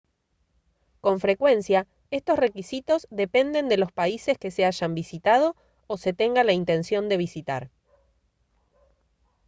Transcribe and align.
con 0.99 1.19
frecuencia 1.19 1.85
estos 2.09 2.39
requisitos 2.39 3.05
dependen 3.11 3.69
de 3.69 3.77
los 3.77 3.91
países 3.91 4.39
que 4.39 4.49
se 4.49 4.65
hayan 4.65 4.95
visitado 4.95 5.55
o 5.85 5.95
se 5.97 6.11
tenga 6.11 6.43
la 6.43 6.53
intención 6.53 7.07
de 7.07 7.17
visitar 7.17 7.69